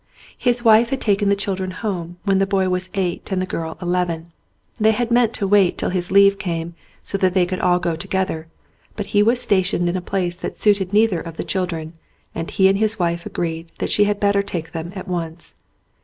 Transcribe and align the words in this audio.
His 0.39 0.65
wife 0.65 0.89
had 0.89 0.99
taken 0.99 1.29
the 1.29 1.35
children 1.35 1.69
home 1.69 2.17
when 2.23 2.39
the 2.39 2.47
boy 2.47 2.69
was 2.69 2.89
eight 2.95 3.31
and 3.31 3.39
the 3.39 3.45
girl 3.45 3.77
eleven. 3.79 4.31
They 4.79 4.93
had 4.93 5.11
meant 5.11 5.31
to 5.33 5.47
wait 5.47 5.77
till 5.77 5.91
his 5.91 6.09
leave 6.09 6.39
came 6.39 6.73
so 7.03 7.19
that 7.19 7.35
they 7.35 7.45
could 7.45 7.59
go 7.59 7.65
all 7.65 7.79
together, 7.97 8.47
but 8.95 9.05
he 9.13 9.21
was 9.21 9.39
stationed 9.39 9.87
in 9.87 9.95
a 9.95 10.01
place 10.01 10.37
that 10.37 10.57
.suited 10.57 10.91
neither 10.91 11.21
of 11.21 11.37
the 11.37 11.43
children 11.43 11.93
and 12.33 12.49
he 12.49 12.67
and 12.67 12.79
his 12.79 12.97
wife 12.97 13.27
agreed 13.27 13.71
that 13.77 13.91
she 13.91 14.05
had 14.05 14.19
better 14.19 14.41
take 14.41 14.71
them 14.71 14.91
at 14.95 15.07
once. 15.07 15.53